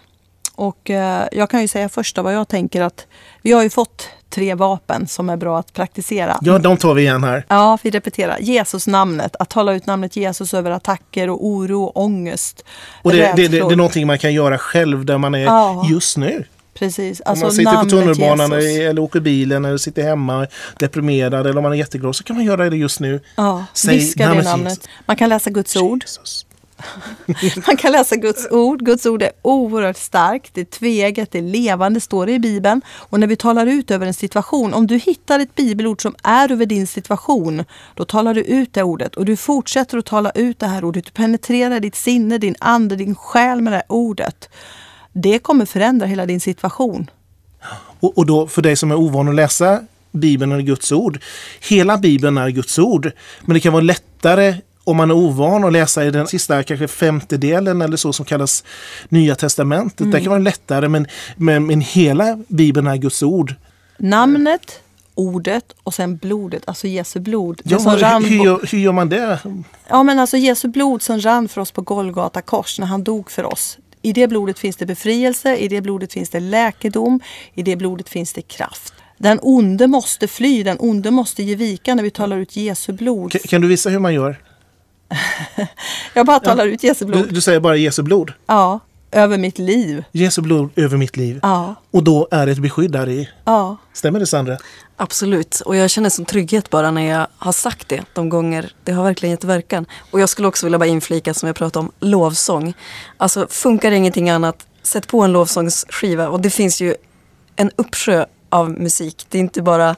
Och 0.55 0.89
eh, 0.89 1.27
jag 1.31 1.49
kan 1.49 1.61
ju 1.61 1.67
säga 1.67 1.89
första 1.89 2.21
vad 2.21 2.33
jag 2.35 2.47
tänker 2.47 2.81
att 2.81 3.07
vi 3.41 3.51
har 3.51 3.63
ju 3.63 3.69
fått 3.69 4.07
tre 4.29 4.55
vapen 4.55 5.07
som 5.07 5.29
är 5.29 5.37
bra 5.37 5.59
att 5.59 5.73
praktisera. 5.73 6.37
Ja, 6.41 6.57
de 6.59 6.77
tar 6.77 6.93
vi 6.93 7.01
igen 7.01 7.23
här. 7.23 7.45
Ja, 7.47 7.77
vi 7.83 7.89
repeterar. 7.89 8.37
Jesus 8.39 8.87
namnet, 8.87 9.35
att 9.39 9.49
tala 9.49 9.73
ut 9.73 9.85
namnet 9.85 10.15
Jesus 10.15 10.53
över 10.53 10.71
attacker 10.71 11.29
och 11.29 11.45
oro 11.45 11.83
och 11.83 12.03
ångest. 12.03 12.65
Och 13.01 13.11
det, 13.11 13.17
det, 13.17 13.47
det, 13.47 13.47
det 13.47 13.57
är 13.57 13.75
någonting 13.75 14.07
man 14.07 14.17
kan 14.19 14.33
göra 14.33 14.57
själv 14.57 15.05
där 15.05 15.17
man 15.17 15.35
är 15.35 15.39
Ja. 15.43 15.85
just 15.89 16.17
nu. 16.17 16.45
Precis, 16.73 17.19
Om 17.19 17.23
alltså 17.29 17.45
man 17.45 17.51
sitter 17.51 17.71
på 17.71 17.75
namnet 17.77 17.91
tunnelbanan 17.91 18.51
Jesus. 18.61 18.79
eller, 18.79 19.01
åker 19.01 19.19
bilen 19.19 19.65
eller 19.65 19.77
sitter 19.77 20.03
hemma 20.03 20.47
deprimerad 20.79 21.47
eller 21.47 21.57
om 21.57 21.63
man 21.63 21.71
är 21.71 21.77
jätteglad 21.77 22.15
så 22.15 22.23
kan 22.23 22.35
man 22.35 22.45
göra 22.45 22.69
det 22.69 22.77
just 22.77 22.99
nu. 22.99 23.21
Ja, 23.35 23.65
Säg 23.73 23.95
viska 23.97 24.23
det 24.23 24.27
namnet 24.29 24.45
namnet. 24.45 24.69
Jesus. 24.71 24.89
Man 25.05 25.15
kan 25.15 25.29
läsa 25.29 25.49
Guds 25.49 25.75
ord. 25.75 26.03
Jesus. 26.03 26.45
Man 27.67 27.77
kan 27.77 27.91
läsa 27.91 28.15
Guds 28.15 28.47
ord. 28.51 28.85
Guds 28.85 29.05
ord 29.05 29.21
är 29.21 29.31
oerhört 29.41 29.97
starkt, 29.97 30.53
det 30.53 30.61
är 30.61 30.65
tveeggat, 30.65 31.31
det 31.31 31.37
är 31.37 31.41
levande, 31.43 31.99
står 31.99 32.25
det 32.25 32.31
i 32.31 32.39
Bibeln. 32.39 32.81
Och 32.89 33.19
när 33.19 33.27
vi 33.27 33.35
talar 33.35 33.65
ut 33.67 33.91
över 33.91 34.07
en 34.07 34.13
situation, 34.13 34.73
om 34.73 34.87
du 34.87 34.97
hittar 34.97 35.39
ett 35.39 35.55
bibelord 35.55 36.01
som 36.01 36.15
är 36.23 36.51
över 36.51 36.65
din 36.65 36.87
situation, 36.87 37.63
då 37.95 38.05
talar 38.05 38.33
du 38.33 38.41
ut 38.41 38.73
det 38.73 38.83
ordet 38.83 39.15
och 39.15 39.25
du 39.25 39.35
fortsätter 39.35 39.97
att 39.97 40.05
tala 40.05 40.31
ut 40.31 40.59
det 40.59 40.67
här 40.67 40.85
ordet. 40.85 41.05
Du 41.05 41.11
penetrerar 41.11 41.79
ditt 41.79 41.95
sinne, 41.95 42.37
din 42.37 42.55
ande, 42.59 42.95
din 42.95 43.15
själ 43.15 43.61
med 43.61 43.73
det 43.73 43.77
här 43.77 43.85
ordet. 43.89 44.49
Det 45.13 45.39
kommer 45.39 45.65
förändra 45.65 46.07
hela 46.07 46.25
din 46.25 46.41
situation. 46.41 47.09
Och, 47.99 48.17
och 48.17 48.25
då 48.25 48.47
för 48.47 48.61
dig 48.61 48.75
som 48.75 48.91
är 48.91 48.95
ovan 48.95 49.29
att 49.29 49.35
läsa 49.35 49.81
Bibeln 50.11 50.51
eller 50.51 50.63
Guds 50.63 50.91
ord. 50.91 51.19
Hela 51.69 51.97
Bibeln 51.97 52.37
är 52.37 52.49
Guds 52.49 52.79
ord. 52.79 53.11
Men 53.41 53.53
det 53.53 53.59
kan 53.59 53.73
vara 53.73 53.83
lättare 53.83 54.55
om 54.83 54.97
man 54.97 55.11
är 55.11 55.15
ovan 55.15 55.63
att 55.63 55.73
läsa 55.73 56.05
i 56.05 56.11
den 56.11 56.27
sista 56.27 56.63
kanske 56.63 56.87
femtedelen 56.87 57.81
eller 57.81 57.97
så 57.97 58.13
som 58.13 58.25
kallas 58.25 58.63
Nya 59.09 59.35
Testamentet. 59.35 60.11
Det 60.11 60.21
kan 60.21 60.29
vara 60.29 60.39
lättare 60.39 60.87
men, 60.87 61.07
men, 61.35 61.65
men 61.65 61.81
hela 61.81 62.39
Bibeln 62.47 62.87
är 62.87 62.95
Guds 62.95 63.23
ord. 63.23 63.55
Namnet, 63.97 64.79
ordet 65.15 65.65
och 65.83 65.93
sen 65.93 66.17
blodet, 66.17 66.63
alltså 66.65 66.87
Jesu 66.87 67.19
blod. 67.19 67.61
Ja, 67.63 67.77
rann 67.77 68.23
hur, 68.23 68.37
hur, 68.37 68.45
gör, 68.45 68.67
hur 68.71 68.79
gör 68.79 68.91
man 68.91 69.09
det? 69.09 69.39
Ja 69.87 70.03
men 70.03 70.19
alltså 70.19 70.37
Jesu 70.37 70.67
blod 70.67 71.01
som 71.01 71.19
rann 71.19 71.47
för 71.47 71.61
oss 71.61 71.71
på 71.71 71.81
Golgata 71.81 72.41
kors 72.41 72.79
när 72.79 72.87
han 72.87 73.03
dog 73.03 73.31
för 73.31 73.45
oss. 73.45 73.77
I 74.01 74.13
det 74.13 74.27
blodet 74.27 74.59
finns 74.59 74.75
det 74.75 74.85
befrielse, 74.85 75.55
i 75.55 75.67
det 75.67 75.81
blodet 75.81 76.13
finns 76.13 76.29
det 76.29 76.39
läkedom, 76.39 77.19
i 77.53 77.63
det 77.63 77.75
blodet 77.75 78.09
finns 78.09 78.33
det 78.33 78.41
kraft. 78.41 78.93
Den 79.17 79.39
onde 79.41 79.87
måste 79.87 80.27
fly, 80.27 80.63
den 80.63 80.77
onde 80.79 81.11
måste 81.11 81.43
ge 81.43 81.55
vika 81.55 81.95
när 81.95 82.03
vi 82.03 82.09
talar 82.11 82.37
ut 82.37 82.55
Jesu 82.55 82.93
blod. 82.93 83.31
Kan, 83.31 83.41
kan 83.41 83.61
du 83.61 83.67
visa 83.67 83.89
hur 83.89 83.99
man 83.99 84.13
gör? 84.13 84.37
Jag 86.13 86.25
bara 86.25 86.39
talar 86.39 86.65
ut 86.67 86.83
Jesu 86.83 87.05
Du, 87.05 87.11
blod. 87.11 87.33
du 87.33 87.41
säger 87.41 87.59
bara 87.59 87.75
Jesu 87.75 88.01
blod. 88.03 88.33
Ja, 88.45 88.79
över 89.11 89.37
mitt 89.37 89.57
liv. 89.59 90.03
Jesu 90.11 90.41
blod 90.41 90.69
över 90.75 90.97
mitt 90.97 91.17
liv. 91.17 91.39
Ja, 91.41 91.75
Och 91.91 92.03
då 92.03 92.27
är 92.31 92.45
det 92.45 92.51
ett 92.51 92.59
beskydd 92.61 92.91
där 92.91 93.09
i. 93.09 93.29
ja. 93.45 93.77
Stämmer 93.93 94.19
det 94.19 94.25
Sandra? 94.27 94.57
Absolut, 94.97 95.59
och 95.59 95.75
jag 95.75 95.89
känner 95.89 96.09
sån 96.09 96.25
trygghet 96.25 96.69
bara 96.69 96.91
när 96.91 97.01
jag 97.01 97.27
har 97.37 97.51
sagt 97.51 97.89
det 97.89 98.03
de 98.13 98.29
gånger. 98.29 98.71
Det 98.83 98.91
har 98.91 99.03
verkligen 99.03 99.31
gett 99.31 99.43
verkan. 99.43 99.85
Och 100.11 100.19
jag 100.19 100.29
skulle 100.29 100.47
också 100.47 100.65
vilja 100.65 100.79
bara 100.79 100.85
inflika 100.89 101.33
som 101.33 101.47
jag 101.47 101.55
pratade 101.55 101.85
om, 101.85 101.91
lovsång. 101.99 102.73
Alltså 103.17 103.47
funkar 103.49 103.91
det 103.91 103.97
ingenting 103.97 104.29
annat, 104.29 104.65
sätt 104.83 105.07
på 105.07 105.21
en 105.21 105.31
lovsångsskiva 105.31 106.29
och 106.29 106.41
det 106.41 106.49
finns 106.49 106.81
ju 106.81 106.95
en 107.55 107.71
uppsjö 107.75 108.25
av 108.49 108.69
musik. 108.69 109.25
Det 109.29 109.37
är 109.37 109.39
inte 109.39 109.61
bara 109.61 109.95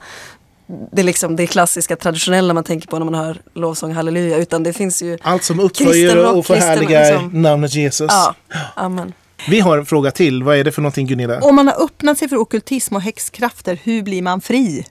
det, 0.68 1.02
är 1.02 1.06
liksom, 1.06 1.36
det 1.36 1.48
klassiska 1.48 1.96
traditionella 1.96 2.54
man 2.54 2.64
tänker 2.64 2.88
på 2.88 3.00
när 3.00 3.06
man 3.06 3.16
hör 3.16 3.38
lovsång 3.54 3.94
halleluja 3.94 4.38
utan 4.38 4.64
det 4.64 4.74
finns 4.74 5.02
ju 5.02 5.18
Allt 5.22 5.44
som 5.44 5.70
Kristen 5.70 5.88
upphöjer 5.88 6.36
och 6.36 6.46
förhärligar 6.46 7.12
liksom. 7.12 7.42
namnet 7.42 7.74
Jesus. 7.74 8.12
Ja, 8.12 8.36
amen. 8.76 9.14
Vi 9.48 9.60
har 9.60 9.78
en 9.78 9.86
fråga 9.86 10.12
till. 10.12 10.44
Vad 10.44 10.58
är 10.58 10.64
det 10.64 10.72
för 10.72 10.82
någonting 10.82 11.08
Gunilla? 11.08 11.40
Om 11.42 11.56
man 11.56 11.68
har 11.68 11.84
öppnat 11.84 12.18
sig 12.18 12.30
för 12.30 12.38
ockultism 12.38 12.96
och 12.96 13.02
häxkrafter, 13.02 13.80
hur 13.84 14.04
blir 14.04 14.22
man 14.22 14.42
fri? 14.42 14.86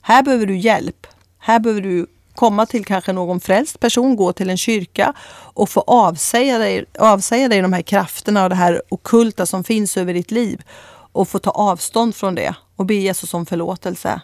Här 0.00 0.22
behöver 0.22 0.46
du 0.46 0.56
hjälp. 0.56 1.06
Här 1.38 1.58
behöver 1.58 1.80
du 1.80 2.06
komma 2.34 2.66
till 2.66 2.84
kanske 2.84 3.12
någon 3.12 3.40
frälst 3.40 3.80
person, 3.80 4.16
gå 4.16 4.32
till 4.32 4.50
en 4.50 4.56
kyrka 4.56 5.12
och 5.32 5.70
få 5.70 5.80
avsäga 5.80 6.58
dig, 6.58 6.84
avsäga 6.98 7.48
dig 7.48 7.62
de 7.62 7.72
här 7.72 7.82
krafterna 7.82 8.42
och 8.42 8.48
det 8.48 8.56
här 8.56 8.82
okulta 8.88 9.46
som 9.46 9.64
finns 9.64 9.96
över 9.96 10.14
ditt 10.14 10.30
liv 10.30 10.62
och 11.12 11.28
få 11.28 11.38
ta 11.38 11.50
avstånd 11.50 12.14
från 12.14 12.34
det 12.34 12.54
och 12.76 12.86
be 12.86 12.94
Jesus 12.94 13.34
om 13.34 13.46
förlåtelse. 13.46 14.20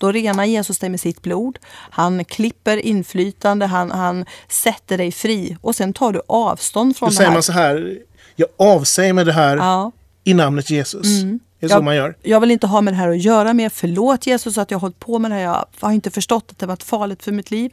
Då 0.00 0.12
renar 0.12 0.44
Jesus 0.44 0.78
dig 0.78 0.90
med 0.90 1.00
sitt 1.00 1.22
blod. 1.22 1.58
Han 1.90 2.24
klipper 2.24 2.76
inflytande, 2.76 3.66
han, 3.66 3.90
han 3.90 4.24
sätter 4.48 4.98
dig 4.98 5.12
fri 5.12 5.56
och 5.60 5.76
sen 5.76 5.92
tar 5.92 6.12
du 6.12 6.22
avstånd 6.28 6.96
från 6.96 7.06
Då 7.06 7.10
det 7.10 7.16
säger 7.16 7.28
här. 7.30 7.36
man 7.36 7.42
så 7.42 7.52
här. 7.52 7.98
Jag 8.36 8.48
avsäger 8.58 9.12
mig 9.12 9.24
det 9.24 9.32
här 9.32 9.56
Ja. 9.56 9.92
i 10.24 10.34
namnet 10.34 10.70
Jesus. 10.70 11.06
Mm. 11.22 11.40
Det 11.60 11.66
är 11.66 11.68
så 11.68 11.74
Jag- 11.76 11.84
man 11.84 11.96
gör. 11.96 12.14
Jag 12.22 12.40
vill 12.40 12.50
inte 12.50 12.66
ha 12.66 12.80
med 12.80 12.94
det 12.94 12.98
här 12.98 13.08
att 13.08 13.22
göra 13.22 13.52
mer. 13.52 13.68
Förlåt 13.68 14.26
Jesus 14.26 14.58
att 14.58 14.70
jag 14.70 14.78
har 14.78 14.80
hållit 14.80 14.98
på 15.00 15.18
med 15.18 15.30
det 15.30 15.34
här. 15.34 15.42
Jag 15.42 15.64
har 15.80 15.92
inte 15.92 16.10
förstått 16.10 16.44
att 16.50 16.58
det 16.58 16.66
varit 16.66 16.82
farligt 16.82 17.22
för 17.22 17.32
mitt 17.32 17.50
liv. 17.50 17.70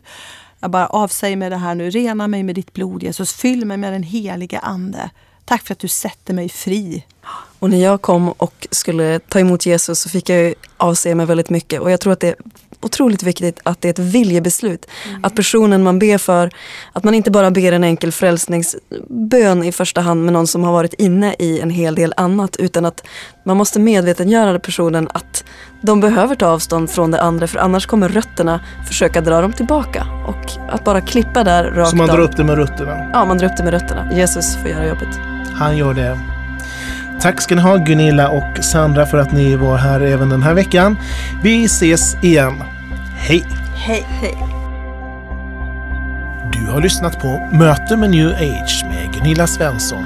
Jag 0.60 0.72
bara 0.72 0.88
avsäger 0.88 1.36
mig 1.38 1.50
det 1.50 1.58
här 1.58 1.76
nu. 1.76 1.90
Rena 1.90 2.28
mig 2.28 2.44
med 2.44 2.56
ditt 2.56 2.74
blod 2.74 3.04
Jesus. 3.04 3.34
Fyll 3.34 3.66
mig 3.66 3.78
med 3.78 3.94
den 3.94 4.04
heliga 4.04 4.60
ande. 4.60 5.10
Tack 5.46 5.68
för 5.68 5.74
att 5.74 5.80
du 5.80 5.88
sätter 5.88 6.34
mig 6.34 6.50
fri. 6.50 7.06
Och 7.60 7.70
när 7.70 7.84
jag 7.84 8.02
kom 8.02 8.30
och 8.30 8.68
skulle 8.72 9.20
ta 9.20 9.40
emot 9.40 9.66
Jesus 9.66 10.00
så 10.00 10.10
fick 10.10 10.30
jag 10.30 10.54
avse 10.78 11.16
mig 11.16 11.26
väldigt 11.26 11.50
mycket. 11.50 11.82
Och 11.82 11.92
jag 11.92 12.00
tror 12.00 12.14
att 12.14 12.20
det 12.20 12.28
är 12.28 12.36
otroligt 12.82 13.24
viktigt 13.24 13.60
att 13.64 13.82
det 13.82 13.88
är 13.88 13.90
ett 13.90 14.00
viljebeslut. 14.00 14.86
Att 15.24 15.36
personen 15.36 15.84
man 15.84 16.00
ber 16.00 16.18
för, 16.18 16.50
att 16.94 17.04
man 17.04 17.14
inte 17.14 17.32
bara 17.32 17.52
ber 17.52 17.72
en 17.72 17.84
enkel 17.84 18.12
frälsningsbön 18.12 19.64
i 19.64 19.72
första 19.72 20.02
hand 20.02 20.24
med 20.24 20.34
någon 20.34 20.48
som 20.48 20.64
har 20.64 20.72
varit 20.72 20.94
inne 20.94 21.36
i 21.40 21.60
en 21.60 21.70
hel 21.70 21.96
del 21.96 22.14
annat. 22.18 22.56
Utan 22.56 22.86
att 22.86 23.04
man 23.46 23.58
måste 23.58 23.80
medvetengöra 23.80 24.60
personen 24.60 25.08
att 25.14 25.44
de 25.82 26.00
behöver 26.00 26.36
ta 26.36 26.48
avstånd 26.48 26.90
från 26.90 27.12
det 27.12 27.22
andra 27.22 27.48
för 27.48 27.60
annars 27.60 27.86
kommer 27.86 28.10
rötterna 28.10 28.60
försöka 28.88 29.22
dra 29.22 29.42
dem 29.42 29.54
tillbaka. 29.54 30.08
Och 30.28 30.52
att 30.74 30.84
bara 30.84 31.02
klippa 31.02 31.44
där 31.44 31.64
rakt 31.64 31.90
Så 31.90 31.96
man 31.96 32.08
drar 32.08 32.18
av. 32.18 32.24
upp 32.24 32.38
det 32.38 32.44
med 32.44 32.58
rötterna. 32.58 33.10
Ja, 33.14 33.26
man 33.26 33.38
drar 33.38 33.46
upp 33.48 33.58
det 33.58 33.64
med 33.64 33.74
rötterna. 33.74 34.14
Jesus 34.14 34.56
får 34.56 34.70
göra 34.70 34.88
jobbet. 34.88 35.20
Han 35.54 35.78
gör 35.78 35.94
det. 35.94 36.37
Tack 37.22 37.42
ska 37.42 37.56
ni 37.56 37.62
ha 37.62 37.78
Gunilla 37.78 38.30
och 38.30 38.64
Sandra 38.64 39.06
för 39.06 39.18
att 39.18 39.32
ni 39.32 39.56
var 39.56 39.78
här 39.78 40.02
även 40.02 40.30
den 40.30 40.44
här 40.44 40.54
veckan. 40.54 40.98
Vi 41.44 41.66
ses 41.66 42.24
igen. 42.24 42.64
Hej! 43.18 43.46
Hej, 43.76 44.06
hej. 44.10 44.38
Du 46.54 46.66
har 46.72 46.82
lyssnat 46.82 47.20
på 47.20 47.50
Möte 47.52 47.98
med 47.98 48.10
New 48.10 48.28
Age 48.28 48.86
med 48.90 49.14
Gunilla 49.14 49.48
Svensson. 49.48 50.04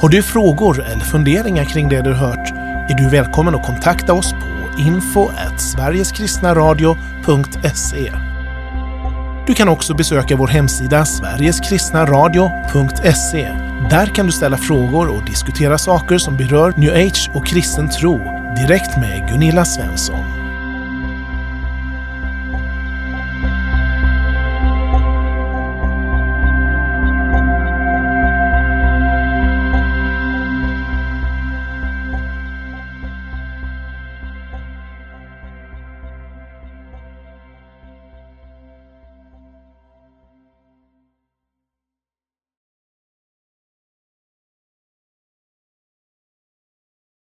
Har 0.00 0.08
du 0.08 0.22
frågor 0.22 0.84
eller 0.84 1.04
funderingar 1.04 1.64
kring 1.64 1.88
det 1.88 2.02
du 2.02 2.12
hört 2.12 2.52
är 2.88 2.94
du 2.94 3.08
välkommen 3.08 3.54
att 3.54 3.66
kontakta 3.66 4.12
oss 4.12 4.32
på 4.32 4.80
info 4.80 5.30
sverigeskristnaradio.se. 5.56 8.25
Du 9.46 9.54
kan 9.54 9.68
också 9.68 9.94
besöka 9.94 10.36
vår 10.36 10.46
hemsida 10.46 11.04
sverigeskristnaradio.se. 11.04 13.48
Där 13.90 14.06
kan 14.06 14.26
du 14.26 14.32
ställa 14.32 14.56
frågor 14.56 15.08
och 15.08 15.26
diskutera 15.26 15.78
saker 15.78 16.18
som 16.18 16.36
berör 16.36 16.74
New 16.76 16.94
Age 16.94 17.30
och 17.34 17.46
kristen 17.46 17.88
tro 17.88 18.18
direkt 18.56 18.96
med 18.96 19.28
Gunilla 19.28 19.64
Svensson. 19.64 20.35